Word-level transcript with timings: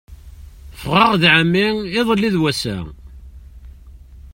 Ffɣeɣ 0.79 1.11
d 1.21 1.23
ɛemmi 1.33 1.67
iḍelli 1.99 2.29
d 2.35 2.35
wass-a. 2.41 2.77